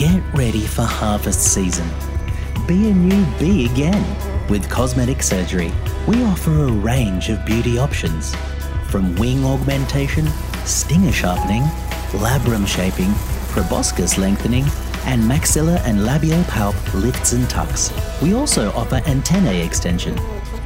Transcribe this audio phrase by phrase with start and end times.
[0.00, 1.86] Get ready for harvest season.
[2.66, 4.02] Be a new bee again
[4.48, 5.70] with cosmetic surgery.
[6.08, 8.34] We offer a range of beauty options
[8.88, 10.26] from wing augmentation,
[10.64, 11.64] stinger sharpening,
[12.12, 13.12] labrum shaping,
[13.52, 14.64] proboscis lengthening,
[15.04, 17.92] and maxilla and labiopalp lifts and tucks.
[18.22, 20.18] We also offer antennae extension,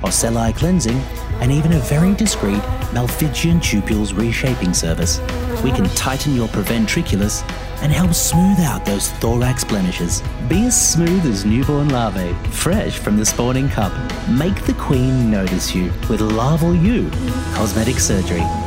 [0.04, 1.00] ocelli cleansing,
[1.40, 2.62] and even a very discreet
[2.92, 5.20] Malpighian tubules reshaping service.
[5.62, 7.42] We can tighten your proventriculus
[7.82, 10.22] and help smooth out those thorax blemishes.
[10.48, 13.92] Be as smooth as newborn larvae, fresh from the spawning cup.
[14.28, 17.10] Make the queen notice you with Larval U
[17.54, 18.63] Cosmetic Surgery.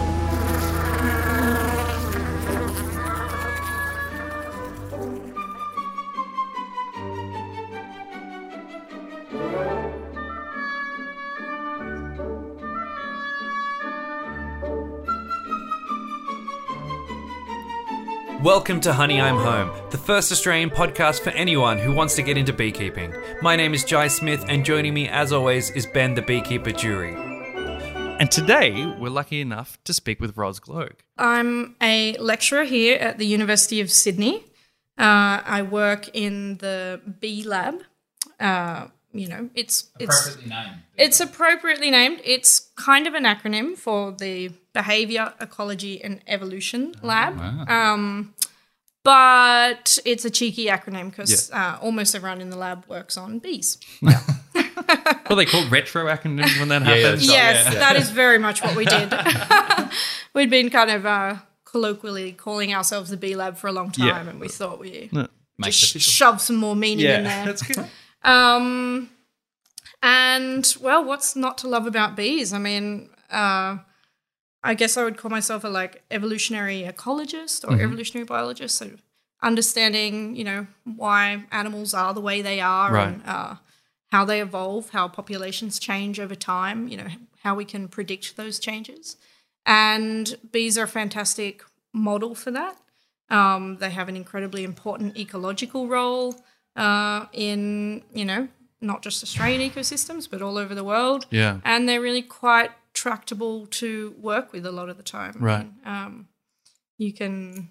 [18.48, 22.38] Welcome to Honey I'm Home, the first Australian podcast for anyone who wants to get
[22.38, 23.14] into beekeeping.
[23.42, 27.14] My name is Jai Smith, and joining me, as always, is Ben the Beekeeper Jury.
[27.14, 30.94] And today, we're lucky enough to speak with Ros Gloag.
[31.18, 34.46] I'm a lecturer here at the University of Sydney.
[34.98, 37.84] Uh, I work in the bee lab.
[38.40, 40.78] Uh, you know, it's it's appropriately named.
[40.98, 42.22] it's appropriately named.
[42.24, 47.40] It's kind of an acronym for the Behavior, Ecology, and Evolution Lab.
[47.70, 48.34] Um,
[49.04, 53.78] but it's a cheeky acronym because uh, almost everyone in the lab works on bees.
[55.30, 57.28] Well, they call retro acronyms when that yeah, happens.
[57.28, 59.14] that's yes, that is very much what we did.
[60.34, 64.08] We'd been kind of uh, colloquially calling ourselves the bee lab for a long time,
[64.08, 64.30] Yeah.
[64.30, 65.10] and we thought we
[65.58, 67.46] Make it sh- shove some more meaning Yeah, in there.
[67.48, 67.86] that's good.
[68.24, 69.10] Um,
[70.04, 72.54] and well, what's not to love about bees?
[72.54, 73.78] I mean, uh,
[74.64, 77.74] I guess I would call myself a like evolutionary ecologist Mm-hmm.
[77.74, 78.78] or evolutionary biologist.
[78.78, 78.92] So
[79.42, 83.08] understanding, you know, why animals are the way they are Right.
[83.08, 83.56] and uh,
[84.12, 86.88] how they evolve, how populations change over time.
[86.88, 87.08] You know,
[87.44, 89.18] how we can predict those changes.
[89.66, 91.64] And bees are a fantastic
[91.94, 92.78] model for that.
[93.30, 96.36] Um, they have an incredibly important ecological role
[96.78, 98.48] uh, in, you know,
[98.80, 101.26] not just Australian ecosystems, but all over the world.
[101.30, 101.60] Yeah.
[101.66, 105.36] And they're really quite tractable to work with a lot of the time.
[105.40, 105.64] Right.
[105.66, 106.28] mean, um,
[106.98, 107.70] you can,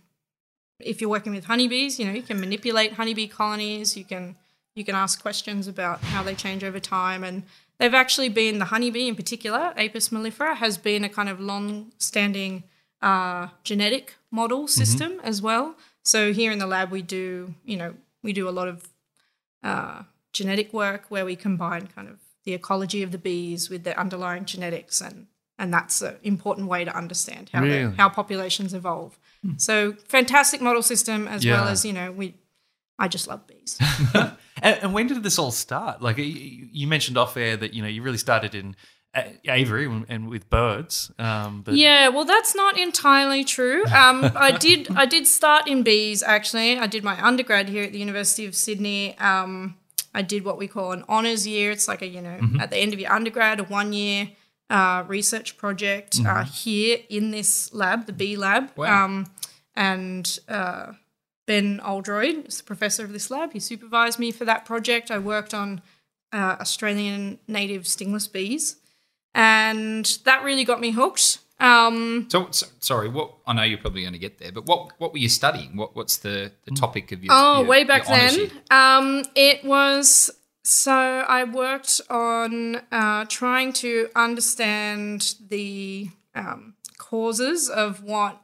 [0.81, 3.97] if you're working with honeybees, you know, you can manipulate honeybee colonies.
[3.97, 4.37] You can
[4.75, 7.45] you can ask questions about how they change over time, and
[7.79, 12.63] they've actually been the honeybee in particular, Apis mellifera, has been a kind of long-standing
[13.01, 15.77] uh, genetic model system as well.
[16.05, 18.87] So here in the lab, we do, you know, we do a lot of
[19.63, 20.03] uh,
[20.33, 24.45] genetic work where we combine kind of the ecology of the bees with the underlying
[24.45, 25.27] genetics, and
[25.59, 27.87] and that's an important way to understand how Really?
[27.87, 29.19] the, how populations evolve.
[29.59, 32.35] So fantastic model system as well as you know we.
[32.99, 33.79] I just love bees.
[34.63, 36.01] And, and when did this all start?
[36.01, 38.75] Like you, you mentioned off air that you know you really started in
[39.17, 41.11] A- Avery and, with birds.
[41.19, 43.85] Um, but Yeah, well, that's not entirely true.
[43.97, 46.79] Um, I did I did start in bees actually.
[46.79, 49.17] I did my undergrad here at the University of Sydney.
[49.19, 49.77] Um,
[50.15, 51.71] I did what we call an honors year.
[51.71, 54.29] It's like a you know at the end of your undergrad, a one year
[54.69, 58.71] uh, research project uh, here in this lab, the bee lab.
[58.77, 59.05] Wow.
[59.05, 59.27] Um,
[59.75, 60.93] and uh,
[61.47, 63.53] Ben Oldroyd is the professor of this lab.
[63.53, 65.11] He supervised me for that project.
[65.11, 65.81] I worked on
[66.33, 68.77] uh, Australian native stingless bees,
[69.37, 71.39] and that really got me hooked.
[71.61, 74.93] Um, So, so sorry, what I know you're probably going to get there, but what
[74.99, 75.77] what were you studying?
[75.77, 80.31] What what's the, the topic of your oh, your- way back then, um, it was
[80.63, 88.41] so I worked on uh, trying to understand the um, causes of what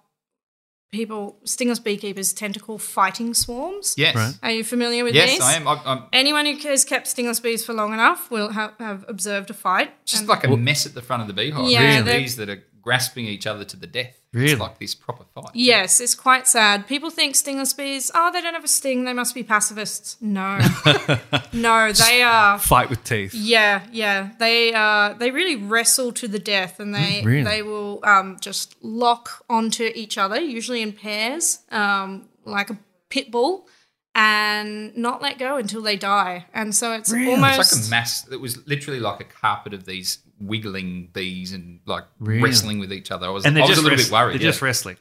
[0.96, 3.94] people, stingless beekeepers, tend to call fighting swarms.
[3.96, 4.34] Yes, Right.
[4.42, 5.22] Are you familiar with this?
[5.24, 5.40] yes, these?
[5.40, 5.66] I am.
[5.66, 9.50] I, I'm Anyone who has kept stingless bees for long enough will have, have observed
[9.50, 9.90] a fight.
[10.04, 11.68] just And- like a mess at the front of the beehive.
[11.68, 12.02] Yeah, Really?
[12.02, 14.18] they're- bees that are grasping each other to the death.
[14.32, 14.52] Really?
[14.52, 15.50] It's like this proper fight.
[15.54, 16.86] Yes, it's quite sad.
[16.86, 20.16] People think stingless bees, oh, they don't have a sting, they must be pacifists.
[20.20, 20.58] No.
[21.52, 23.34] no, they are fight with teeth.
[23.34, 24.30] yeah, yeah.
[24.38, 27.42] They uh they really wrestle to the death and they Mm, really?
[27.44, 32.78] they will um just lock onto each other, usually in pairs, um, like a
[33.10, 33.68] pit bull,
[34.14, 36.46] and not let go until they die.
[36.54, 39.84] And so it's almost It's like a mass It was literally like a carpet of
[39.84, 42.42] these wiggling bees and like Really?
[42.42, 43.26] wrestling with each other.
[43.26, 44.34] I was, And I was just a little wrest- bit worried.
[44.34, 44.48] They're yeah.
[44.50, 44.96] just wrestling.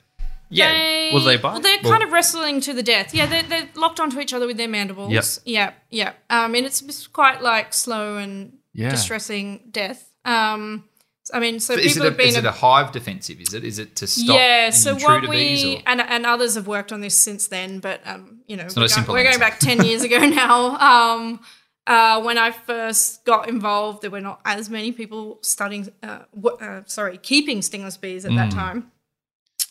[0.50, 0.72] yeah.
[0.72, 1.54] They, Will they bite?
[1.54, 3.14] Well, they're kind of wrestling to the death.
[3.14, 5.12] Yeah, they're, they're locked onto each other with their mandibles.
[5.12, 5.26] Yep.
[5.46, 6.14] Yeah, yeah.
[6.30, 8.90] Um, and it's it's quite like slow and Yeah.
[8.92, 10.10] distressing death.
[10.24, 10.86] Um,
[11.34, 13.40] I mean, so Is people it, have a, been is it a hive defensive?
[13.40, 13.64] Is it?
[13.64, 14.66] Is it to stop yeah.
[14.68, 18.02] an So intruder what we and and others have worked on this since then, but
[18.06, 20.76] um, you know, not we're, a go- simple we're going back 10 years ago now.
[20.78, 21.40] Um,
[21.88, 26.58] uh, when I first got involved, there were not as many people studying, uh, w-
[26.58, 28.36] uh, sorry, keeping stingless bees at Mm.
[28.38, 28.92] that time.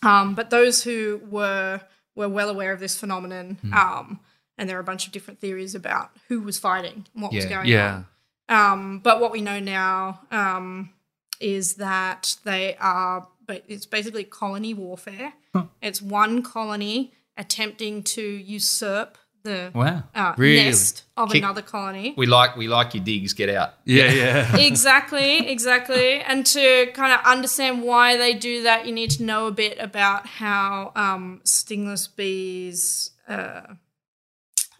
[0.02, 1.80] Um, but those who were
[2.16, 3.72] were well aware of this phenomenon, Mm.
[3.74, 4.20] um,
[4.58, 7.44] and there are a bunch of different theories about who was fighting and what was
[7.44, 7.50] Yeah.
[7.50, 8.06] going on.
[8.48, 10.90] Um, but what we know now um,
[11.38, 15.34] is that they are, but it's basically colony warfare.
[15.80, 20.02] It's one colony attempting to usurp the Wow.
[20.14, 20.64] uh, Really?
[20.64, 22.14] nest of Kick- another colony.
[22.16, 23.32] We like we like your digs.
[23.32, 23.74] Get out.
[23.84, 24.56] Yeah, yeah.
[24.70, 26.20] exactly, exactly.
[26.20, 29.78] And to kind of understand why they do that, you need to know a bit
[29.78, 33.62] about how um, stingless bees, uh,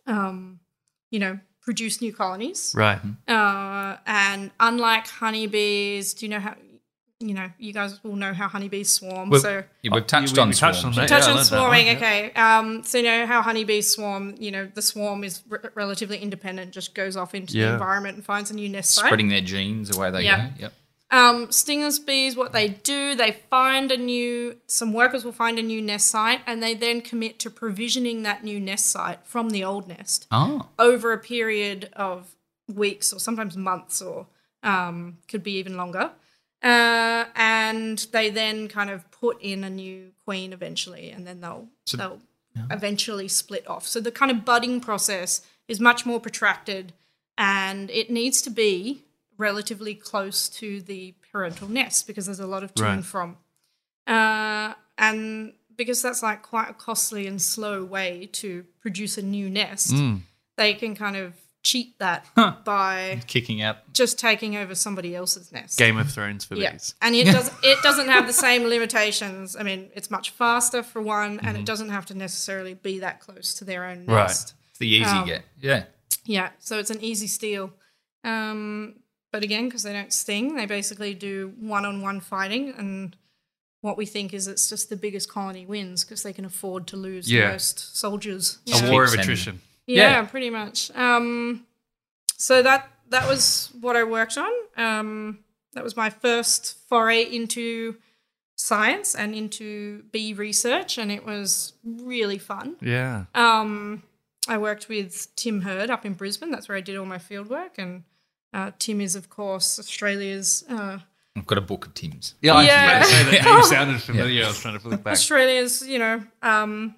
[0.06, 0.60] um,
[1.10, 2.72] you know, produce new colonies.
[2.76, 2.98] right.
[3.28, 6.54] Uh, and unlike honeybees, do you know how?
[7.22, 9.28] You know, you guys will know how honeybees swarm.
[9.28, 10.96] We've, so yeah, we've Oh, touched we- on we touched swarms.
[10.96, 11.08] on that.
[11.11, 11.87] touch Yeah, I on learned that swarming.
[11.87, 11.93] one, yeah.
[11.96, 12.32] Okay.
[12.32, 14.37] Um, so you know how honeybees swarm.
[14.38, 17.67] You know, the swarm is r- relatively independent, just goes off into Yeah.
[17.67, 19.05] the environment and finds a new nest site.
[19.05, 20.46] Spreading their genes away they Yeah.
[20.49, 20.52] go.
[20.61, 20.72] Yep.
[21.11, 25.62] Um, stingless bees, what they do, they find a new, some workers will find a
[25.62, 29.62] new nest site and they then commit to provisioning that new nest site from the
[29.62, 30.69] old nest Oh.
[30.78, 32.28] over a period of
[32.66, 34.28] weeks or sometimes months or
[34.62, 36.12] um, could be even longer.
[36.62, 41.68] Uh, and they then kind of put in a new queen eventually and then they'll,
[41.86, 42.20] So- they'll
[42.70, 43.86] eventually split off.
[43.86, 46.92] So the kind of budding process is much more protracted
[47.38, 49.04] and it needs to be
[49.38, 52.92] relatively close to the parental nest because there's a lot of to Right.
[52.94, 53.38] and from.
[54.06, 59.48] Uh, and because that's like quite a costly and slow way to produce a new
[59.48, 60.20] nest, Mm.
[60.56, 62.56] they can kind of cheat that Huh.
[62.64, 63.92] by Kicking out.
[63.92, 65.78] just taking over somebody else's nest.
[65.78, 66.94] Game of Thrones for Yeah, bees.
[67.02, 67.50] and it does.
[67.62, 69.56] It doesn't have the same limitations.
[69.56, 71.56] I mean, it's much faster for one, and Mm-hmm.
[71.56, 74.22] it doesn't have to necessarily be that close to their own Right.
[74.28, 74.54] nest.
[74.70, 75.44] It's the easy Um, get.
[75.60, 75.84] Yeah.
[76.24, 77.72] Yeah, so it's an easy steal.
[78.24, 78.96] Um,
[79.32, 83.16] but again, because they don't sting, they basically do one-on-one fighting, and
[83.80, 86.96] what we think is it's just the biggest colony wins because they can afford to
[86.96, 87.46] lose Yeah.
[87.46, 88.58] the most soldiers.
[88.66, 89.62] you A war of attrition.
[89.96, 90.22] Yeah, Yeah.
[90.26, 90.90] pretty much.
[90.94, 91.66] Um,
[92.37, 94.52] so that that was what I worked on.
[94.76, 95.40] Um,
[95.75, 97.96] that was my first foray into
[98.56, 102.76] science and into bee research, and it was really fun.
[102.81, 103.25] Yeah.
[103.34, 104.02] Um,
[104.48, 106.50] I worked with Tim Heard up in Brisbane.
[106.50, 108.04] That's where I did all my field work, and
[108.52, 110.98] uh, Tim is, of course, Australia's uh,
[111.37, 112.34] I've got a book of Tim's.
[112.42, 112.90] Yeah, I was Yeah.
[112.96, 114.44] about to say that name sounded familiar.
[114.44, 115.12] I was trying to flick back.
[115.12, 116.94] Australia's, you know, um,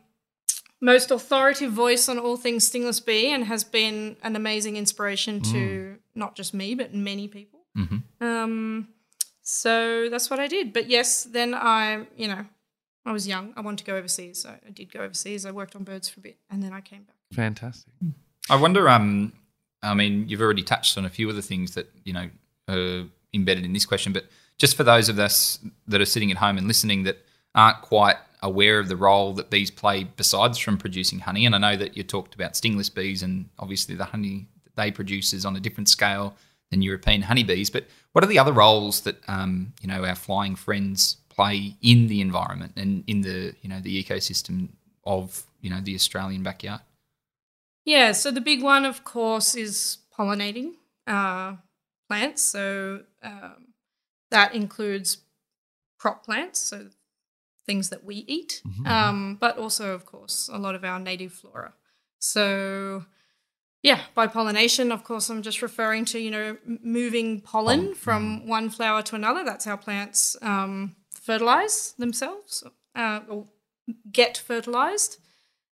[0.83, 5.97] most authoritative voice on all things stingless bee and has been an amazing inspiration to
[6.17, 7.61] not just me, but many people.
[7.79, 8.25] Mm-hmm.
[8.25, 8.89] Um,
[9.43, 10.73] so that's what I did.
[10.73, 12.45] But yes, then I, you know,
[13.07, 13.55] I was young.
[13.57, 14.43] I wanted to go overseas.
[14.43, 15.47] So I did go overseas.
[15.47, 17.17] I worked on birds for a bit and then I came back.
[17.33, 17.93] Fantastic.
[18.51, 18.89] I wonder.
[18.89, 19.33] Um,
[19.85, 22.29] I mean, you've already touched on a few of the things that you know
[22.69, 24.27] are embedded in this question, but
[24.59, 27.25] just for those of us that are sitting at home and listening that
[27.55, 31.59] aren't quite aware of the role that bees play besides from producing honey, and I
[31.59, 35.47] know that you talked about stingless bees and obviously the honey that they produce is
[35.47, 36.35] on a different scale
[36.71, 40.57] than European honeybees, but what are the other roles that um, you know our flying
[40.57, 44.69] friends play in the environment and in the you know the ecosystem
[45.05, 46.81] of you know the Australian backyard?
[47.85, 50.75] Yeah, so the big one, of course, is pollinating
[51.07, 51.57] uh,
[52.09, 52.43] plants.
[52.43, 53.75] So um,
[54.31, 55.19] that includes
[55.99, 56.89] crop plants, so
[57.67, 61.75] things that we eat, um, but also, of course, a lot of our native flora.
[62.19, 63.05] So,
[63.83, 68.71] yeah, by pollination, of course, I'm just referring to, you know, moving pollen from one
[68.71, 69.45] flower to another.
[69.45, 72.65] That's how plants um, fertilize themselves
[72.95, 73.47] uh, or
[74.13, 75.19] get fertilized.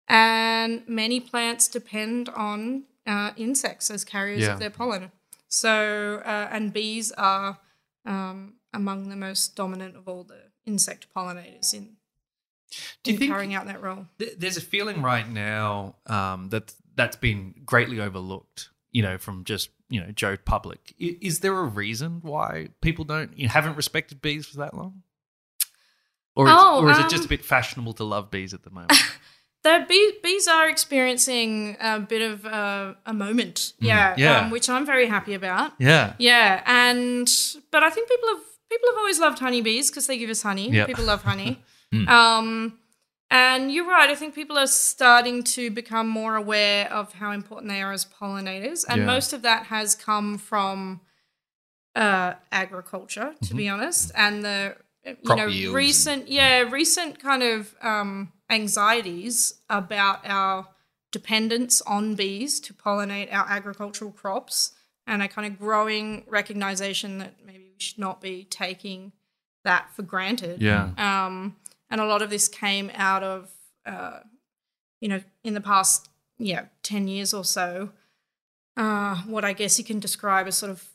[0.07, 4.53] And many plants depend on uh, insects as carriers Yeah.
[4.53, 5.11] of their pollen.
[5.47, 7.59] So, uh, and bees are
[8.05, 11.95] um, among the most dominant of all the insect pollinators in,
[13.03, 14.07] Do you in carrying out that role.
[14.19, 18.69] Th- There's a feeling right now um, that that's been greatly overlooked.
[18.91, 20.93] You know, from just you know Joe public.
[21.01, 25.03] I- Is there a reason why people don't you haven't respected bees for that long?
[26.35, 28.63] Or is, Oh, or is it um, just a bit fashionable to love bees at
[28.63, 28.93] the moment?
[29.61, 34.39] The bee, bees are experiencing a bit of uh, a moment, yeah, Yeah.
[34.39, 35.73] Um, which I'm very happy about.
[35.79, 36.13] yeah.
[36.17, 37.29] Yeah, and
[37.69, 40.69] but I think people have people have always loved honeybees because they give us honey.
[40.71, 40.87] Yep.
[40.87, 41.63] People love honey.
[41.91, 42.07] Mm.
[42.07, 42.77] um,
[43.31, 44.11] and you're right.
[44.11, 48.05] I think people are starting to become more aware of how important they are as
[48.05, 49.05] pollinators, and Yeah.
[49.07, 51.01] most of that has come from
[51.95, 57.41] uh, agriculture, to be honest, and the you Crop know yields recent yeah recent kind
[57.41, 60.67] of um, anxieties about our
[61.11, 64.73] dependence on bees to pollinate our agricultural crops
[65.07, 69.11] and a kind of growing recognition that maybe should not be taking
[69.63, 70.61] that for granted.
[70.61, 70.91] Yeah.
[70.97, 71.55] Um,
[71.89, 73.49] and a lot of this came out of,
[73.85, 74.19] uh,
[75.01, 77.89] you know, in the past, yeah, 10 years or so,
[78.77, 80.87] uh, what I guess you can describe as sort of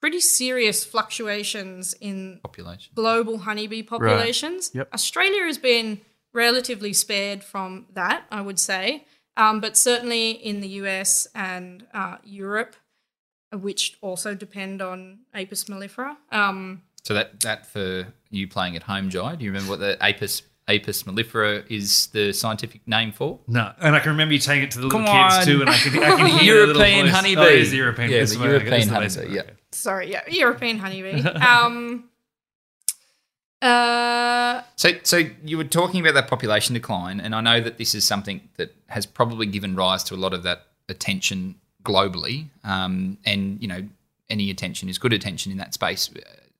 [0.00, 2.92] pretty serious fluctuations in Population.
[2.94, 4.70] global honeybee populations.
[4.74, 4.92] Yep.
[4.94, 6.00] Australia has been
[6.32, 9.04] relatively spared from that, I would say.
[9.36, 12.74] Um, but certainly in the US and uh, Europe,
[13.52, 16.16] which also depend on Apis mellifera.
[16.32, 19.96] Um, So that that for you playing at home, Jai, do you remember what the
[20.02, 23.38] Apis Apis mellifera is the scientific name for?
[23.48, 25.44] No, and I can remember you taking it to the little Come kids on.
[25.46, 27.14] too, and I can, I can hear the European voice.
[27.14, 27.40] honeybee.
[27.40, 28.10] Oh, it is European.
[28.10, 29.42] Yeah, the European it's honeybee, basic, yeah.
[29.72, 31.22] sorry, yeah, European honeybee.
[31.26, 32.04] um,
[33.62, 37.94] uh, So, so you were talking about that population decline, and I know that this
[37.94, 41.56] is something that has probably given rise to a lot of that attention
[41.88, 42.48] globally.
[42.64, 43.82] Um, and you know,
[44.28, 46.10] any attention is good attention in that space.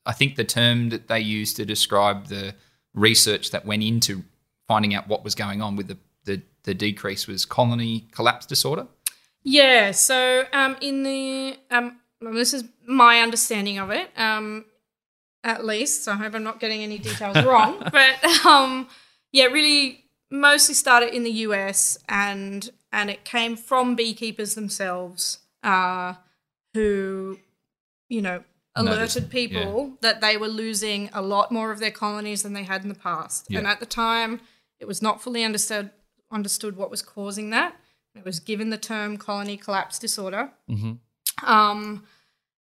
[0.06, 2.54] I think the term that they used to describe the
[2.94, 4.25] research that went into
[4.66, 8.87] finding out what was going on with the the, the decrease was colony collapse disorder.
[9.42, 14.64] Yeah, so um, in the um, this is my understanding of it, um,
[15.44, 16.04] at least.
[16.04, 17.78] So I hope I'm not getting any details wrong.
[17.92, 18.88] But um,
[19.32, 26.14] yeah, really, mostly started in the US, and and it came from beekeepers themselves, uh,
[26.75, 27.38] who,
[28.09, 28.45] you know,
[28.76, 32.62] Noticed, alerted people that they were losing a lot more of their colonies than they
[32.62, 33.47] had in the past.
[33.59, 34.40] And at the time,
[34.78, 35.90] it was not fully understood
[36.30, 37.75] understood what was causing that.
[38.14, 40.52] It was given the term colony collapse disorder.
[41.42, 42.04] Um,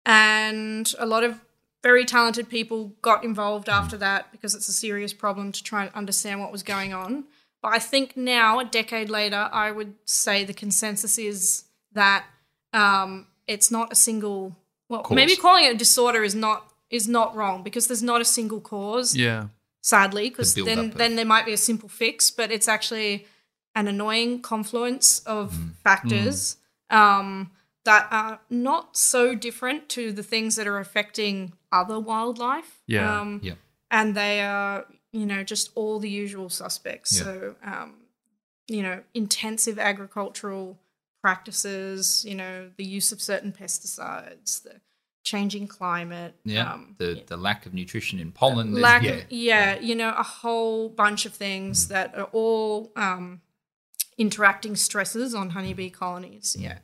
[0.04, 1.40] and a lot of
[1.82, 5.94] very talented people got involved after that because it's a serious problem to try and
[5.94, 7.24] understand what was going on.
[7.62, 12.24] But I think now, a decade later, I would say the consensus is that
[12.72, 14.56] um, it's not a single.
[14.88, 15.14] Well, Cause.
[15.14, 18.60] maybe calling it a disorder is not is not wrong because there's not a single
[18.60, 19.46] cause Yeah.
[19.80, 23.26] sadly, because The then then there might be a simple fix, but it's actually
[23.74, 25.70] an annoying confluence of Mm.
[25.82, 26.56] factors
[26.90, 27.50] um,
[27.84, 32.82] that are not so different to the things that are affecting other wildlife.
[32.86, 33.20] Yeah.
[33.20, 33.54] Um, Yeah.
[33.90, 37.16] and they are you know just all the usual suspects.
[37.16, 37.24] Yeah.
[37.24, 37.94] So um,
[38.68, 40.78] you know, intensive agricultural
[41.20, 44.80] practices, you know, the use of certain pesticides, the
[45.24, 46.34] changing climate.
[46.44, 48.72] Yeah, um, the the lack of nutrition in pollen.
[48.72, 53.40] lack yeah, of yeah, you know a whole bunch of things that are all um,
[54.18, 56.78] interacting stresses on honeybee colonies yeah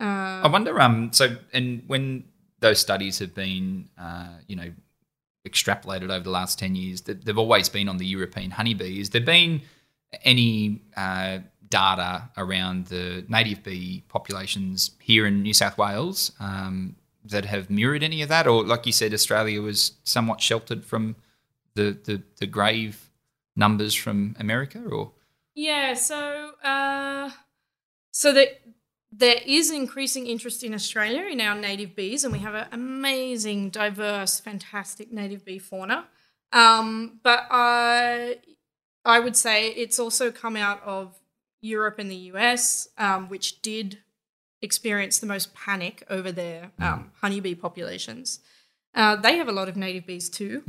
[0.00, 0.78] I wonder.
[0.80, 1.12] Um.
[1.12, 2.24] So, and when
[2.60, 4.72] those studies have been, uh, you know,
[5.48, 8.98] extrapolated over the last ten years, that they've always been on the European honeybee.
[8.98, 9.62] Has there been
[10.24, 17.44] any uh, data around the native bee populations here in New South Wales um, that
[17.44, 21.16] have mirrored any of that, or like you said, Australia was somewhat sheltered from
[21.74, 23.10] the the, the grave
[23.56, 25.12] numbers from America, or
[25.54, 27.30] yeah so uh,
[28.10, 28.60] so that
[29.12, 33.70] there is increasing interest in Australia in our native bees, and we have an amazing,
[33.70, 36.06] diverse, fantastic native bee fauna.
[36.52, 38.38] Um, but I,
[39.04, 41.18] I would say it's also come out of
[41.60, 43.98] Europe and the US, um, which did
[44.62, 48.40] experience the most panic over their um, honeybee populations.
[48.94, 50.62] Uh, they have a lot of native bees too.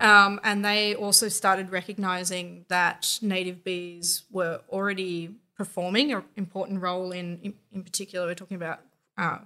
[0.00, 7.12] Um, and they also started recognizing that native bees were already performing an important role
[7.12, 8.80] in, in, in particular, we're talking about
[9.16, 9.38] uh,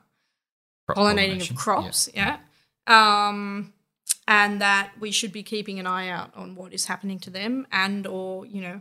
[0.87, 2.39] crop pollinating of crops, yeah.
[2.87, 3.73] Um,
[4.27, 7.67] and that we should be keeping an eye out on what is happening to them
[7.71, 8.81] and or, you know,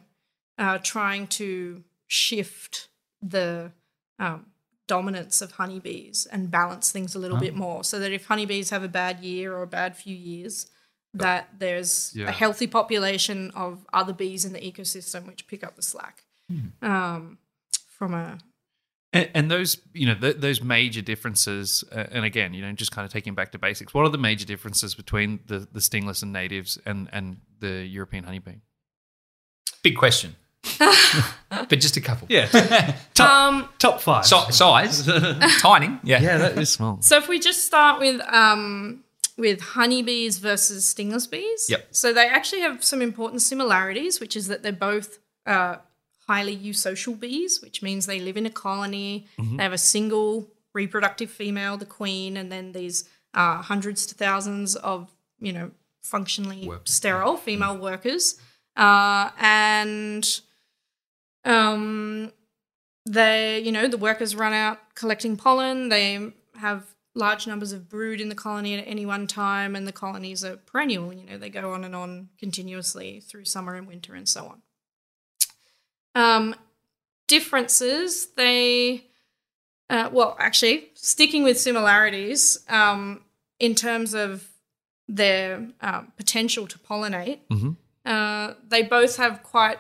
[0.58, 2.88] uh, trying to shift
[3.22, 3.72] the
[4.20, 4.46] um,
[4.88, 8.84] dominance of honeybees and balance things a little bit more so that if honeybees have
[8.84, 10.68] a bad year or a bad few years,
[11.13, 12.27] that there's Yeah.
[12.27, 16.25] a healthy population of other bees in the ecosystem which pick up the slack.
[16.81, 17.37] Um,
[17.97, 18.37] from a
[19.13, 22.91] And, and those, you know, th- those major differences, uh, and again, you know, just
[22.91, 23.93] kind of taking back to basics.
[23.93, 28.25] What are the major differences between the, the stingless and natives and, and the European
[28.25, 28.57] honeybee?
[29.83, 30.35] Big question,
[30.79, 32.27] but just a couple.
[32.29, 32.47] Yeah,
[33.13, 34.25] top, um, top five.
[34.25, 35.05] Si- size,
[35.59, 35.99] tiny.
[36.03, 36.21] Yeah.
[36.21, 37.01] yeah, that is small.
[37.01, 39.03] So if we just start with um,
[39.37, 41.87] with honeybees versus stingless bees, Yep.
[41.91, 45.77] So they actually have some important similarities, which is that they're both uh,
[46.27, 49.27] highly eusocial bees, which means they live in a colony.
[49.38, 54.75] They have a single reproductive female, the queen, and then these uh, hundreds to thousands
[54.75, 55.72] of you know
[56.03, 58.39] functionally Workers, sterile female workers,
[58.75, 60.41] uh, and
[61.44, 62.32] um,
[63.05, 65.89] they, you know, the workers run out collecting pollen.
[65.89, 69.91] They have large numbers of brood in the colony at any one time, and the
[69.91, 71.13] colonies are perennial.
[71.13, 74.62] You know, they go on and on continuously through summer and winter and so on.
[76.15, 76.55] Um,
[77.27, 79.05] differences, they,
[79.89, 83.22] uh, well, actually, sticking with similarities, um,
[83.60, 84.48] in terms of
[85.07, 87.39] their um, potential to pollinate,
[88.05, 89.77] uh, they both have quite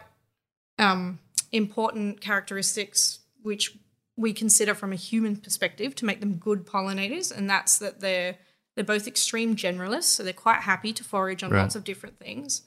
[0.77, 1.19] um,
[1.51, 3.77] important characteristics which
[4.17, 8.37] we consider from a human perspective to make them good pollinators, and that's that they're
[8.75, 11.61] they're both extreme generalists, so they're quite happy to forage on Right.
[11.61, 12.63] lots of different things.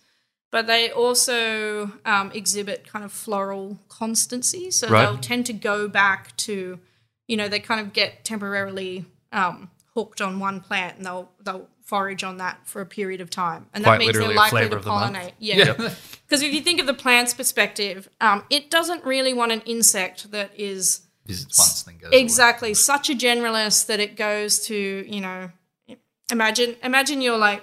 [0.50, 5.04] But they also um, exhibit kind of floral constancy, so Right.
[5.04, 6.78] they'll tend to go back to,
[7.26, 11.68] you know, they kind of get temporarily um, hooked on one plant, and they'll they'll
[11.84, 14.76] forage on that for a period of time, and Quite that means they're likely to
[14.76, 15.32] pollinate.
[15.38, 19.60] Yeah, because if you think of the plant's perspective, um, it doesn't really want an
[19.62, 22.20] insect that is Visits once, then goes away.
[22.22, 25.50] exactly such a generalist that it goes to you know
[26.30, 27.62] imagine imagine you're like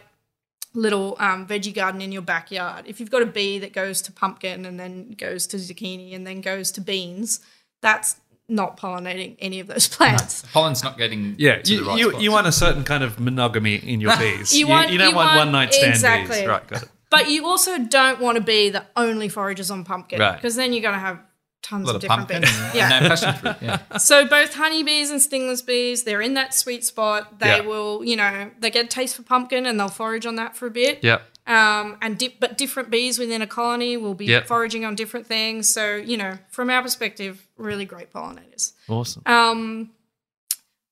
[0.75, 4.12] little um, veggie garden in your backyard if you've got a bee that goes to
[4.12, 7.39] pumpkin and then goes to zucchini and then goes to beans
[7.82, 11.98] that's not pollinating any of those plants Pollen's not getting Yeah, to you, the right
[12.00, 12.24] you, spots.
[12.24, 14.53] you want a certain kind of monogamy in your bees.
[14.55, 16.39] You want- you don't you want, want- one night stand exactly.
[16.41, 16.48] bees.
[16.48, 16.89] Right, got it.
[17.10, 20.36] but you also don't want to be the only foragers on pumpkin Right.
[20.36, 21.20] because then you're going to have
[21.65, 23.55] tons a lot of different pumpkin bees and, yeah and passion fruit.
[23.62, 23.79] Yeah.
[23.98, 27.39] So both honeybees and stingless bees, they're in that sweet spot.
[27.39, 27.62] They Yeah.
[27.62, 30.67] will, you know, they get a taste for pumpkin and they'll forage on that for
[30.67, 31.03] a bit.
[31.03, 31.22] Yep.
[31.48, 34.48] Um, and di- but different bees within a colony will be Yep.
[34.48, 35.67] foraging on different things.
[35.69, 38.74] So you know, from our perspective, really great pollinators.
[38.88, 39.24] Awesome.
[39.25, 39.91] Um,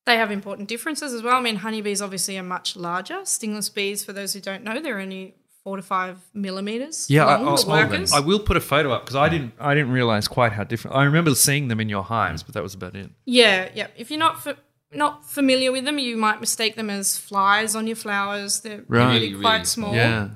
[0.06, 1.36] they have important differences as well.
[1.36, 3.20] I mean, honeybees obviously are much larger.
[3.24, 7.36] Stingless bees, for those who don't know, they're only four to five millimeters Yeah, I,
[7.38, 8.12] long I'll- for I'll- workers.
[8.12, 10.96] I will put a photo up because I didn't I didn't realize quite how different.
[10.96, 13.10] I remember seeing them in your hives, but that was about it.
[13.24, 13.88] Yeah, yeah.
[13.96, 14.58] If you're not fa-
[14.92, 18.60] not familiar with them, you might mistake them as flies on your flowers.
[18.60, 19.14] They're Right.
[19.14, 19.94] really, Really, quite really small.
[19.94, 20.28] Yeah.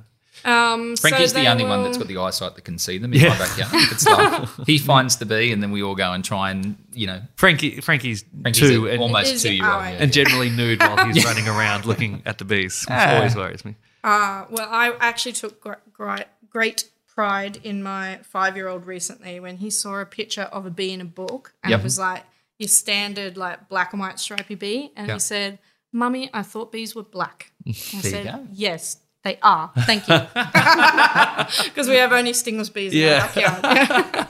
[0.45, 3.13] Um, Frankie's so the they only one that's got the eyesight that can see them
[3.13, 3.31] in Yeah.
[3.31, 3.71] my backyard.
[3.93, 7.21] It's he finds the bee, and then we all go and try and you know,
[7.37, 9.83] Frankie Frankie's, Frankie's two a- and, almost two year old.
[9.83, 9.97] Yeah.
[9.99, 13.17] and generally nude while he's running around looking at the bees, which Ah.
[13.17, 13.75] always worries me.
[14.05, 15.61] Uh, well, I actually took
[15.93, 20.65] great great pride in my five year old recently when he saw a picture of
[20.67, 21.81] a bee in a book, and Yep.
[21.81, 22.23] it was like
[22.59, 25.15] your standard like black and white stripy bee, and Yeah.
[25.15, 25.59] he said,
[25.93, 28.49] "Mummy, I thought bees were black." I said.
[28.53, 29.73] "Yes." They are.
[29.81, 30.15] Thank you.
[31.65, 33.29] Because we have only stingless bees in Yeah.
[33.37, 34.28] our backyard.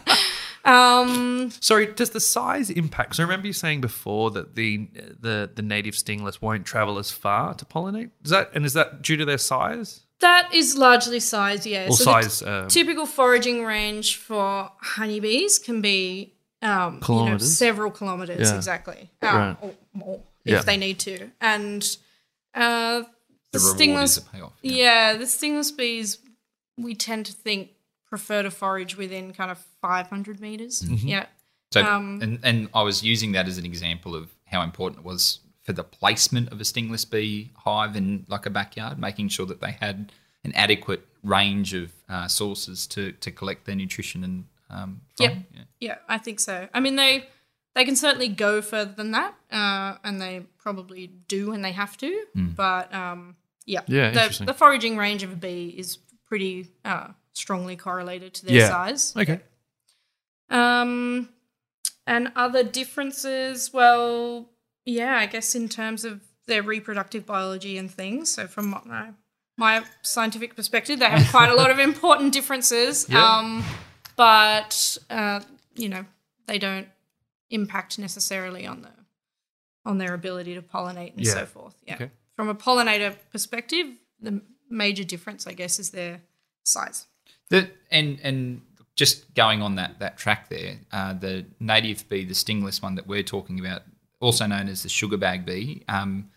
[0.68, 3.16] Um, Sorry, does the size impact?
[3.16, 4.88] So I remember you saying before that the
[5.20, 8.10] the the native stingless won't travel as far to pollinate.
[8.24, 10.02] Is that and is that due to their size?
[10.20, 11.84] That is largely size, yeah.
[11.84, 17.06] Or the size, t- um, typical foraging range for honeybees can be um, you know,
[17.06, 17.56] Kilometres?
[17.56, 18.56] several kilometers Yeah.
[18.56, 19.56] exactly, um, Right.
[19.62, 20.62] or more if Yeah.
[20.62, 21.30] they need to.
[21.40, 21.84] And
[22.52, 23.02] uh,
[23.52, 24.52] the, The stingless, is a payoff.
[24.62, 26.18] yeah, the stingless bees,
[26.76, 27.70] we tend to think
[28.08, 30.82] prefer to forage within kind of 500 meters.
[30.82, 31.06] Mm-hmm.
[31.08, 31.26] Yeah.
[31.70, 35.04] So, Um, and, and I was using that as an example of how important it
[35.04, 39.44] was for the placement of a stingless bee hive in like a backyard, making sure
[39.46, 40.10] that they had
[40.44, 45.26] an adequate range of uh, sources to, to collect their nutrition and um, from.
[45.26, 45.66] Yep.
[45.80, 46.68] Yeah, I think so.
[46.72, 47.26] I mean, they
[47.74, 51.96] they can certainly go further than that, uh, and they probably do when they have
[51.98, 52.24] to.
[52.34, 53.36] But um,
[53.66, 58.46] yeah, Yeah, the, the foraging range of a bee is pretty uh, strongly correlated to
[58.46, 58.68] their Yeah.
[58.68, 59.14] size.
[59.16, 59.40] Okay.
[60.50, 61.28] Um,
[62.06, 64.48] and other differences, well,
[64.84, 68.32] yeah, I guess in terms of their reproductive biology and things.
[68.32, 69.10] So from my,
[69.58, 73.06] my scientific perspective, they have quite a lot of important differences.
[73.08, 73.22] Yeah.
[73.22, 73.64] Um,
[74.16, 75.40] but uh,
[75.74, 76.04] you know,
[76.46, 76.88] they don't
[77.50, 78.90] impact necessarily on the
[79.84, 81.32] on their ability to pollinate and Yeah.
[81.32, 81.74] so forth.
[81.86, 81.94] Yeah.
[81.94, 82.10] Okay.
[82.36, 83.86] From a pollinator perspective,
[84.20, 86.20] the major difference, I guess, is their
[86.64, 87.06] size.
[87.50, 88.60] The, and and
[88.98, 93.06] just going on that that track there, uh, the native bee, the stingless one that
[93.06, 93.82] we're talking about,
[94.20, 95.84] also known as the sugar bag bee.
[95.88, 96.28] Um,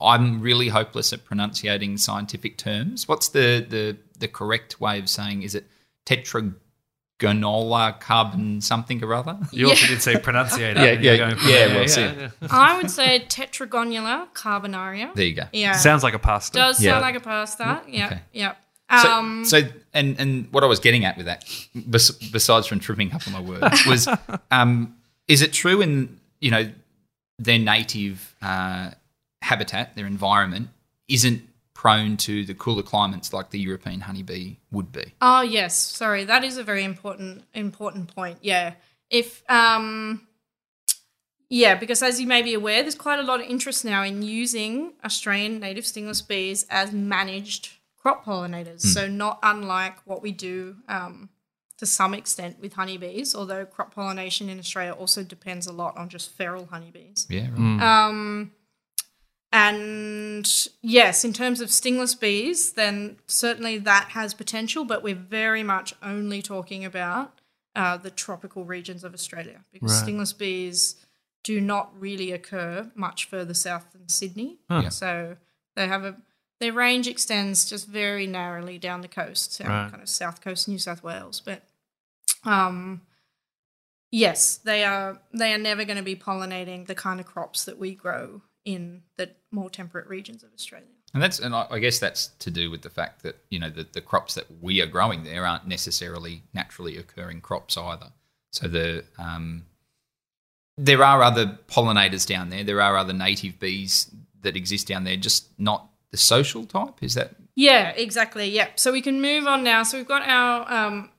[0.00, 3.06] I'm really hopeless at pronunciating scientific terms.
[3.06, 5.42] What's the the the correct way of saying?
[5.42, 5.66] Is it
[6.06, 9.38] tetragonola carbon something or other?
[9.52, 9.90] You also Yeah.
[9.90, 10.80] did say pronunciator.
[10.80, 11.76] Yeah, and you're yeah, going from yeah, there.
[11.78, 12.48] well, see.
[12.50, 15.12] I would say tetragonula carbonaria.
[15.14, 15.44] There you go.
[15.52, 15.72] Yeah.
[15.72, 16.56] Sounds like a pasta.
[16.58, 16.92] does Yeah.
[16.92, 17.82] sound like a pasta.
[17.88, 18.06] Yeah.
[18.06, 18.20] Okay.
[18.32, 18.54] Yeah.
[18.90, 21.44] So, Um, so and and what I was getting at with that,
[22.30, 24.08] besides from tripping up on my words, was
[24.50, 24.96] um,
[25.26, 26.70] is it true in you know
[27.38, 28.90] their native uh,
[29.42, 30.68] habitat, their environment
[31.08, 31.42] isn't
[31.74, 35.14] prone to the cooler climates like the European honeybee would be?
[35.20, 38.38] oh yes, sorry, that is a very important important point.
[38.40, 38.74] Yeah.
[39.10, 40.26] If um
[41.48, 44.22] yeah, because as you may be aware, there's quite a lot of interest now in
[44.22, 47.70] using Australian native stingless bees as managed
[48.06, 48.82] crop pollinators.
[48.82, 51.28] So not unlike what we do um,
[51.78, 56.08] to some extent with honeybees, although crop pollination in Australia also depends a lot on
[56.08, 57.26] just feral honeybees.
[57.28, 57.48] Yeah.
[57.50, 57.82] Right.
[57.82, 58.52] Um,
[59.52, 60.48] and
[60.82, 65.94] yes, in terms of stingless bees, then certainly that has potential, but we're very much
[66.02, 67.40] only talking about
[67.74, 70.02] uh, the tropical regions of Australia because Right.
[70.02, 70.96] stingless bees
[71.42, 74.58] do not really occur much further south than Sydney.
[74.70, 74.90] Huh.
[74.90, 75.36] So
[75.74, 76.16] they have a
[76.60, 79.90] their range extends just very narrowly down the coast, down Right.
[79.90, 81.40] kind of south coast New South Wales.
[81.40, 81.62] But
[82.44, 83.02] um,
[84.10, 87.78] yes, they are they are never going to be pollinating the kind of crops that
[87.78, 90.86] we grow in the more temperate regions of Australia.
[91.14, 93.70] And that's and I I guess that's to do with the fact that you know
[93.70, 98.12] the, the crops that we are growing there aren't necessarily naturally occurring crops either.
[98.52, 99.66] So the um,
[100.78, 102.64] there are other pollinators down there.
[102.64, 104.10] There are other native bees
[104.42, 107.02] that exist down there, just not the social type.
[107.02, 108.48] Is that Yeah, exactly.
[108.48, 108.68] Yeah.
[108.76, 109.82] So we can move on now.
[109.82, 111.10] So we've got our um,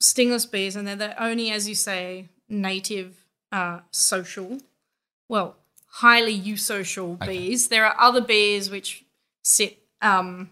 [0.00, 4.58] stingless bees, and they're the only, as you say, native uh, social,
[5.28, 7.68] well, highly eusocial bees.
[7.68, 9.04] There are other bees which
[9.42, 10.50] sit um,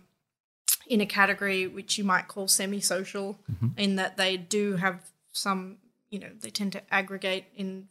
[0.87, 3.39] in a category which you might call semi-social,
[3.77, 5.01] in that they do have
[5.33, 5.77] some,
[6.11, 7.89] you know, they tend to aggregate in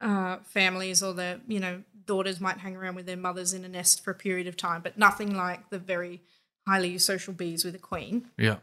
[0.00, 3.68] uh, families or the you know daughters might hang around with their mothers in a
[3.68, 6.22] nest for a period of time, but nothing like the very
[6.66, 8.28] highly social bees with a queen.
[8.38, 8.56] Yeah.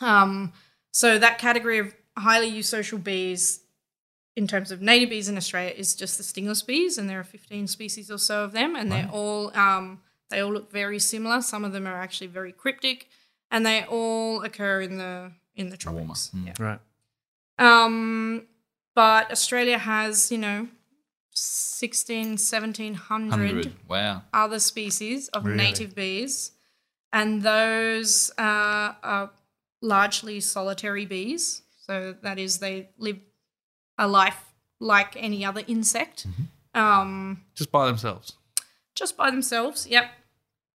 [0.00, 0.52] Um,
[0.92, 3.60] so that category of highly eusocial bees,
[4.36, 7.24] in terms of native bees in Australia, is just the stingless bees, and there are
[7.24, 11.40] 15 species or so of them, and they're all um, they all look very similar.
[11.40, 13.08] Some of them are actually very cryptic,
[13.50, 16.30] and they all occur in the in the tropics.
[16.34, 16.46] Mm.
[16.46, 16.52] Yeah.
[16.58, 16.80] Right.
[17.58, 18.46] Um,
[18.96, 20.66] but Australia has, you know,
[21.30, 22.96] 16, 1700
[23.30, 23.72] hundred?
[23.88, 24.22] Wow.
[24.32, 25.56] other species of Really?
[25.58, 26.52] native bees,
[27.12, 29.30] and those uh, are
[29.82, 31.62] largely solitary bees.
[31.86, 33.18] So that is, they live
[33.98, 34.42] a life
[34.80, 36.26] like any other insect,
[36.74, 38.32] um, Just by themselves.
[38.94, 39.86] just by themselves.
[39.86, 40.04] Yep.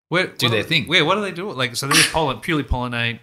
[0.09, 0.89] Where, Do they think?
[0.89, 1.51] Where what do they do?
[1.51, 3.19] Like, so they just pollen, purely pollinate.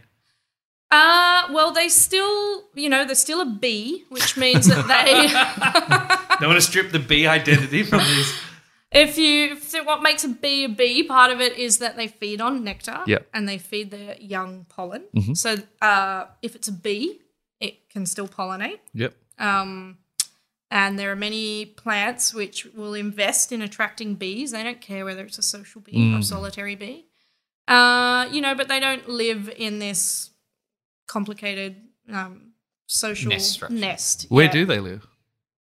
[0.90, 6.18] Uh, well, they still, you know, they're still a bee, which means that they.
[6.40, 8.32] They want to strip the bee identity from these.
[8.92, 12.06] If you so what makes a bee a bee, part of it is that they
[12.06, 13.26] feed on nectar Yep.
[13.34, 15.34] and they feed their young pollen.
[15.34, 17.20] So uh, if it's a bee,
[17.60, 18.78] it can still pollinate.
[18.94, 19.14] Yep.
[19.40, 19.98] Um,
[20.70, 24.52] and there are many plants which will invest in attracting bees.
[24.52, 27.06] They don't care whether it's a social bee or a solitary bee.
[27.66, 30.30] Uh, you know, but they don't live in this
[31.08, 31.74] complicated
[32.12, 32.52] um,
[32.86, 34.26] social Nest nest.
[34.28, 34.52] Where Yeah.
[34.52, 35.06] do they live?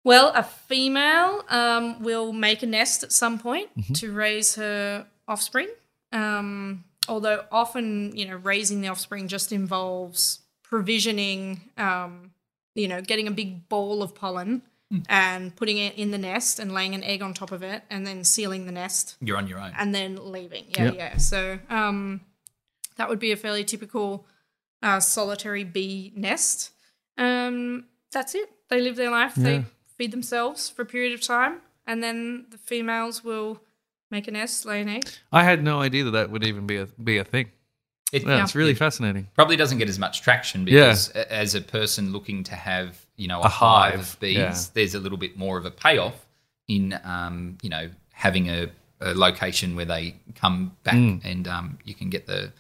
[0.05, 3.93] Well, a female um, will make a nest at some point Mm-hmm.
[3.95, 5.69] to raise her offspring.
[6.13, 12.31] Um, although often, you know, raising the offspring just involves provisioning, um,
[12.75, 14.99] you know, getting a big ball of pollen Hmm.
[15.09, 18.07] and putting it in the nest and laying an egg on top of it and
[18.07, 19.73] then sealing the nest You're on your own.
[19.77, 20.67] and then leaving.
[20.69, 20.95] Yeah, Yep.
[20.95, 21.17] yeah.
[21.17, 22.21] So um,
[22.97, 24.29] that would be a fairly typical
[24.87, 26.71] uh, solitary bee nest.
[27.19, 28.49] Um, that's it.
[28.69, 29.35] They live their life.
[29.37, 29.43] Yeah.
[29.45, 29.65] They
[29.99, 33.61] feed themselves for a period of time, and then the females will
[34.11, 35.09] make a nest, lay an egg.
[35.33, 37.51] I had no idea that that would even be a be a thing.
[38.13, 39.27] It Yeah, it's really fascinating.
[39.35, 43.27] probably doesn't get as much traction because a- as a person looking to have you
[43.29, 44.55] know a, A hive, hive, of bees, yeah.
[44.75, 46.27] there's a little bit more of a payoff
[46.69, 48.69] in um, you know having a,
[49.01, 51.21] a location where they come back Mm.
[51.25, 52.53] and um, you can get the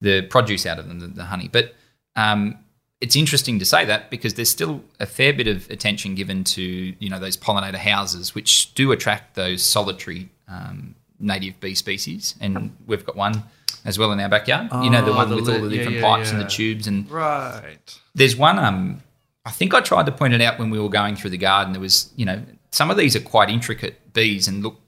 [0.00, 1.48] the produce out of them, the, the honey.
[1.50, 1.74] But
[2.16, 2.58] um,
[3.00, 6.62] it's interesting to say that because there's still a fair bit of attention given to
[6.62, 12.74] you know those pollinator houses, which do attract those solitary um, native bee species, and
[12.86, 13.42] we've got one
[13.84, 14.68] as well in our backyard.
[14.84, 17.10] you know the one the with all the different yeah, pipes and the tubes, and
[17.10, 17.98] Right.
[18.14, 18.58] there's one.
[18.58, 19.02] Um,
[19.46, 21.72] I think I tried to point it out when we were going through the garden.
[21.72, 24.78] There was, you know, some of these are quite intricate bees and look,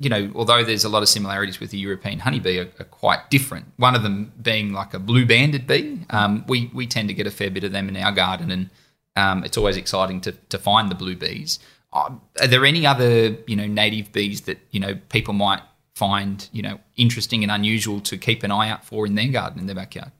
[0.00, 3.30] you know, although there's a lot of similarities with the European honeybee, are, are quite
[3.30, 3.66] different.
[3.76, 6.00] One of them being like a blue banded bee.
[6.08, 8.70] Um, we we tend to get a fair bit of them in our garden, and
[9.14, 11.58] um, it's always exciting to to find the blue bees.
[11.92, 15.60] Uh, are there any other, you know, native bees that you know people might
[15.94, 19.60] find, you know, interesting and unusual to keep an eye out for in their garden
[19.60, 20.12] in their backyard?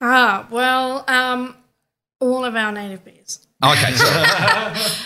[0.00, 1.56] Ah, well, um,
[2.20, 3.48] all of our native bees.
[3.62, 4.04] Okay, so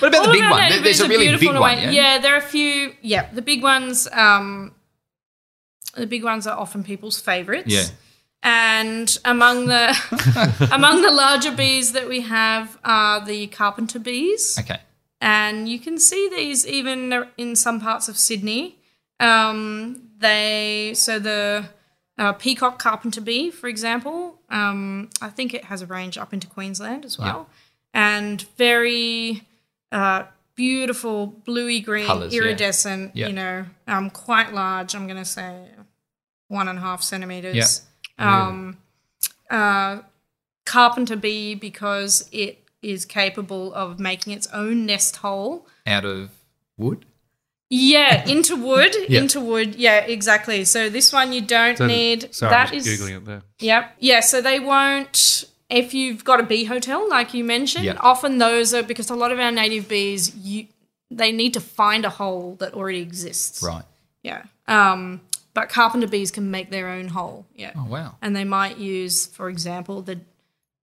[0.00, 0.68] what about All the big one?
[0.70, 1.78] There- There's a really big one.
[1.78, 1.90] Yeah?
[1.90, 2.94] Yeah, there are a few.
[3.02, 4.06] Yeah, the big ones.
[4.12, 4.74] Um,
[5.96, 7.66] the big ones are often people's favourites.
[7.68, 7.84] Yeah.
[8.42, 14.58] And among the among the larger bees that we have are the carpenter bees.
[14.58, 14.80] Okay.
[15.20, 18.76] and you can see these even in some parts of Sydney.
[19.20, 21.66] Um, they so the
[22.18, 24.38] uh, peacock carpenter bee, for example.
[24.50, 27.48] Um, I think it has a range up into Queensland as well,
[27.94, 29.42] and very
[29.92, 30.24] uh,
[30.56, 33.12] beautiful bluey green, Colours, iridescent.
[33.16, 33.28] Yeah.
[33.28, 34.94] You know, um, quite large.
[34.94, 35.68] I'm going to say
[36.48, 37.82] one and a half centimeters.
[38.18, 38.46] Yeah.
[38.46, 38.76] Um,
[39.50, 40.00] uh,
[40.66, 45.66] carpenter bee because it is capable of making its own nest hole.
[45.86, 46.30] Out of
[46.76, 47.06] wood.
[47.70, 49.20] Yeah, into wood, Yeah.
[49.20, 49.74] into wood.
[49.76, 50.64] Yeah, exactly.
[50.64, 52.34] So this one you don't So- need.
[52.34, 53.42] Sorry, that is just googling it there.
[53.60, 53.96] Yep.
[54.00, 57.96] Yeah, so they won't if you've got a bee hotel like you mentioned, Yeah.
[58.00, 60.66] often those are because a lot of our native bees you
[61.10, 63.62] they need to find a hole that already exists.
[63.62, 63.84] Right.
[64.22, 64.42] Yeah.
[64.68, 65.20] Um
[65.54, 67.46] but carpenter bees can make their own hole.
[67.54, 67.72] Yeah.
[67.76, 68.16] Oh wow.
[68.20, 70.20] And they might use, for example, the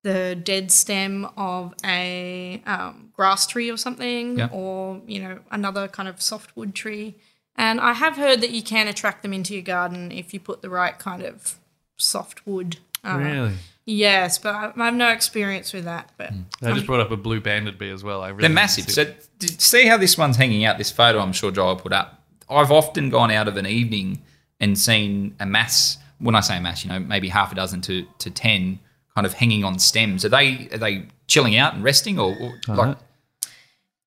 [0.04, 4.50] the dead stem of a um, grass tree or something, Yeah.
[4.52, 7.16] or you know another kind of softwood tree.
[7.56, 10.62] And I have heard that you can attract them into your garden if you put
[10.64, 11.60] the right kind of
[11.98, 12.78] softwood.
[13.04, 13.54] Uh, Really?
[13.86, 16.12] Yes, but I, I have no experience with that.
[16.18, 18.22] But I just brought up a blue banded bee as well.
[18.22, 18.90] I really They're massive.
[18.90, 19.06] So
[19.40, 20.78] did, see how this one's hanging out.
[20.78, 22.24] This photo, I'm sure Joel put up.
[22.50, 24.22] I've often gone out of an evening
[24.60, 25.98] and seen a mass.
[26.20, 28.80] When I say a mass, you know, maybe half a dozen to, to ten,
[29.16, 30.24] kind of hanging on stems.
[30.24, 32.36] Are they are they chilling out and resting, or,
[32.68, 32.98] or like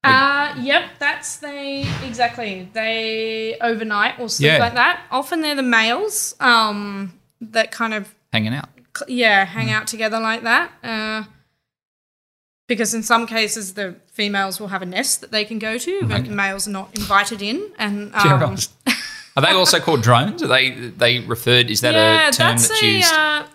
[0.05, 2.69] uh, yep, that's they exactly.
[2.73, 4.59] They overnight or sleep Yeah.
[4.59, 5.01] like that.
[5.11, 8.69] Often they're the males um, that kind of hanging out?
[8.97, 11.25] Cl- yeah hang out together like that uh,
[12.69, 16.03] because in some cases the females will have a nest that they can go to
[16.07, 18.57] but the males are not invited in and um.
[19.37, 20.45] Are they also called drones?
[20.45, 21.69] Are they they referred?
[21.69, 23.13] Is that yeah a term that's that's a used?
[23.13, 23.47] uh,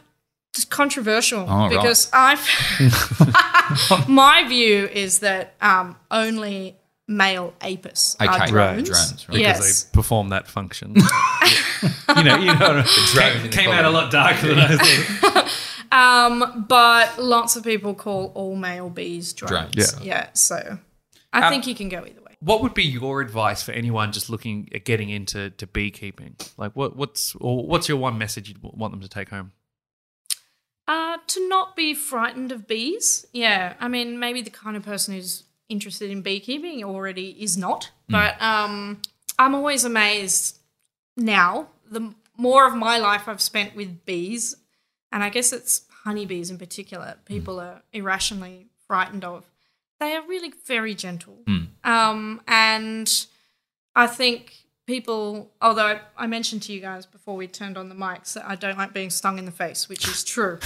[0.54, 1.70] it's controversial Oh, right.
[1.70, 2.46] because i've
[4.10, 6.76] my view is that um, only
[7.08, 9.38] male apis are Okay, drones, drones, right.
[9.38, 10.96] because yes they perform that function.
[10.96, 14.76] you know, you know, the drone in the came out a lot darker than I
[14.76, 15.29] thought.
[15.92, 19.74] Um, but lots of people call all male bees drones.
[19.74, 19.96] Drones.
[20.02, 20.04] Yeah.
[20.04, 20.30] Yeah.
[20.34, 20.80] So
[21.34, 22.36] I Um, think you can go either way.
[22.42, 26.36] What would be your advice for anyone just looking at getting into to beekeeping?
[26.58, 29.52] Like, what what's or what's your one message you'd want them to take home?
[30.88, 33.26] Uh, to not be frightened of bees.
[33.32, 33.74] Yeah.
[33.80, 37.92] I mean, maybe the kind of person who's interested in beekeeping already is not.
[38.08, 39.02] But um,
[39.38, 40.58] I'm always amazed
[41.16, 41.68] now.
[41.92, 44.56] The more of my life I've spent with bees,
[45.12, 49.46] and I guess it's honeybees in particular, people are irrationally frightened of.
[50.00, 51.40] They are really very gentle.
[51.84, 53.10] Um, and
[53.96, 54.54] I think
[54.88, 58.46] people, although I, I mentioned to you guys before we turned on the mics that
[58.48, 60.58] I don't like being stung in the face, which is true.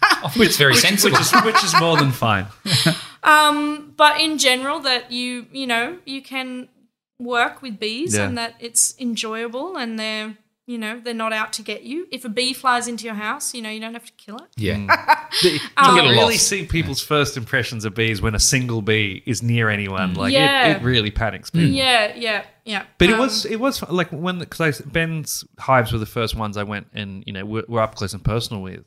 [0.00, 1.16] I think it's very sensible.
[1.18, 2.46] Which is which is more than fine.
[3.22, 6.68] um, but in general, that you you know you can
[7.18, 8.26] work with bees Yeah.
[8.26, 10.36] and that it's enjoyable and they're
[10.68, 12.06] you know they're not out to get you.
[12.12, 14.44] If a bee flies into your house, you know you don't have to kill it.
[14.56, 14.74] yeah.
[14.76, 15.42] Mm.
[15.42, 16.46] you um, little can really lost.
[16.46, 20.14] see people's first impressions of bees when a single bee is near anyone.
[20.14, 20.68] Like Yeah.
[20.68, 21.68] it, it really panics people.
[21.70, 22.84] Yeah, yeah, yeah.
[22.98, 26.56] But it Um, was it was like when because Ben's hives were the first ones
[26.56, 28.84] I went and you know were, were up close and personal with,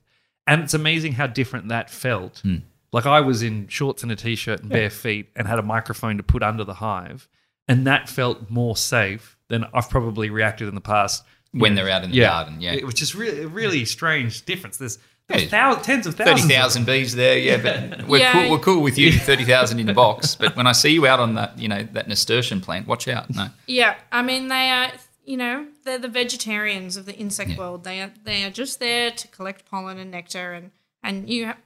[0.48, 2.40] and it's amazing how different that felt.
[2.44, 2.58] Hmm.
[2.94, 6.18] Like I was in shorts and a t-shirt and bare feet and had a microphone
[6.18, 7.28] to put under the hive,
[7.68, 11.24] and that felt more safe than I've probably reacted in the past.
[11.52, 12.74] When they're out in the garden, yeah.
[12.74, 14.78] It- which is really a really strange difference.
[14.78, 15.50] There's, there's Yeah.
[15.50, 16.46] thou- tens of Thirty thousands.
[16.52, 17.58] of thousand bees there, yeah.
[17.58, 18.34] But we're Yeah.
[18.34, 18.52] cool.
[18.52, 19.12] We're cool with you.
[19.12, 20.36] Thirty thousand in the box.
[20.36, 23.30] But when I see you out on that, you know, that nasturtium plant, watch out.
[23.34, 24.92] No, Yeah, I mean they are.
[25.24, 27.84] You know, they're the vegetarians of the insect world.
[27.84, 28.12] They are.
[28.24, 30.72] They are just there to collect pollen and nectar, and
[31.04, 31.58] and you ha-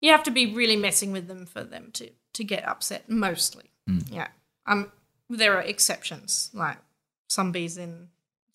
[0.00, 3.08] you have to be really messing with them for them to to get upset.
[3.10, 3.64] Mostly,
[4.10, 4.28] yeah.
[4.66, 4.90] Um,
[5.28, 6.78] there are exceptions, like
[7.28, 8.08] some bees in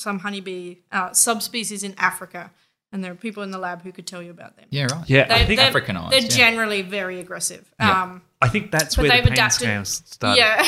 [0.03, 2.51] some honeybee uh, subspecies in Africa,
[2.91, 4.65] and there are people in the lab who could tell you about them.
[4.69, 5.09] yeah, right.
[5.09, 6.27] Yeah, I They, think they're, Africanized, They're yeah.
[6.43, 7.63] generally very aggressive.
[7.79, 8.03] Yeah.
[8.03, 10.37] Um, I think that's But where they've pain adapted- started.
[10.39, 10.63] yeah,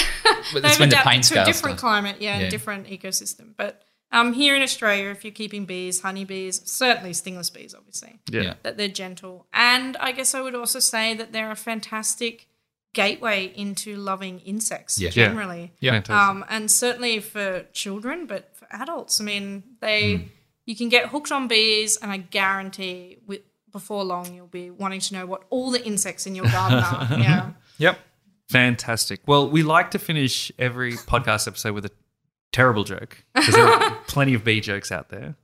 [0.54, 1.94] But that's they've when the adapted to a different start.
[1.94, 2.42] climate, yeah, Yeah.
[2.44, 3.48] and different ecosystem.
[3.58, 8.42] But um, here in Australia, if you're keeping bees, honeybees, certainly stingless bees, obviously, Yeah.
[8.42, 8.54] Yeah.
[8.64, 9.46] that they're gentle.
[9.54, 12.48] And I guess I would also say that they're a fantastic
[12.94, 15.08] gateway into loving insects Yeah.
[15.08, 15.12] Yeah.
[15.28, 15.74] generally.
[15.82, 15.92] Yeah.
[16.00, 16.16] Fantastic.
[16.16, 20.30] Um, and certainly for children, but for adults, I mean, they
[20.66, 25.02] you can get hooked on bees, and I guarantee with before long you'll be wanting
[25.02, 27.08] to know what all the insects in your garden are.
[27.20, 27.52] Yeah.
[27.78, 28.00] Yep.
[28.50, 29.20] Fantastic.
[29.28, 31.92] Well, we like to finish every podcast episode with a
[32.54, 35.36] terrible joke because there are plenty of bee jokes out there.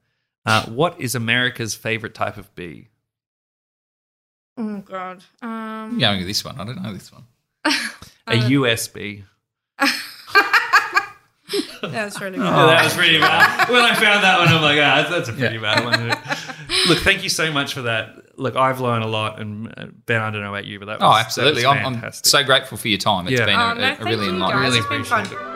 [0.45, 2.87] Uh, what is America's favorite type of bee?
[4.57, 5.23] Oh God.
[5.41, 6.59] Um, I'm going with this one.
[6.59, 7.25] I don't know this one.
[8.27, 9.23] A US bee.
[11.81, 12.43] That's really good.
[12.45, 13.69] Yeah, that was pretty bad.
[13.69, 16.07] When I found that one, I'm like, ah, that's a pretty bad one.
[16.87, 18.37] Look, thank you so much for that.
[18.39, 20.99] Look, I've learned a lot, and uh, Ben, I don't know about you, but that
[20.99, 21.61] was Oh, absolutely.
[21.63, 22.25] That was I'm, I'm fantastic.
[22.27, 23.27] so grateful for your time.
[23.27, 23.45] It's Yeah.
[23.45, 24.63] been Oh, a, no, a, thank a really enlightening.
[24.63, 25.47] Really It's been appreciate fun.
[25.47, 25.51] it.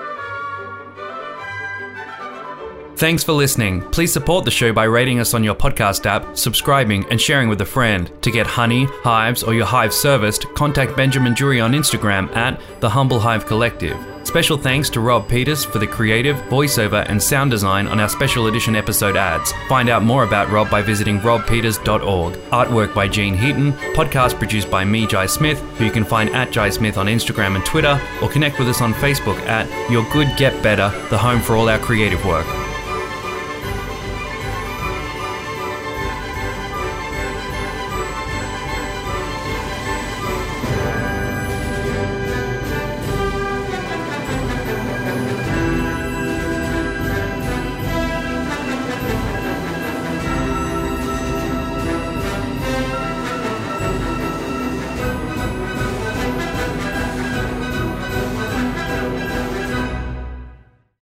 [2.97, 3.81] Thanks for listening.
[3.91, 7.59] Please support the show by rating us on your podcast app, subscribing, and sharing with
[7.59, 8.09] a friend.
[8.21, 12.89] To get honey, hives, or your hive serviced, contact Benjamin Jury on Instagram at The
[12.89, 13.97] Humble Hive Collective.
[14.35, 18.47] Special thanks to Rob Peters for the creative, voiceover, and sound design on our special
[18.47, 19.53] edition episode ads.
[19.69, 22.33] Find out more about Rob by visiting robpeters.org.
[22.33, 26.51] Artwork by Gene Heaton, podcast produced by me, Jai Smith, who you can find at
[26.51, 30.27] Jai Smith on Instagram and Twitter, or connect with us on Facebook at Your Good
[30.35, 32.64] Get Better, the home for all our creative work.